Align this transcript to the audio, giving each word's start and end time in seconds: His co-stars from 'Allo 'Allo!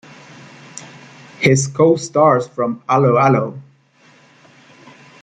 His 1.37 1.67
co-stars 1.67 2.47
from 2.47 2.81
'Allo 2.89 3.17
'Allo! 3.19 3.61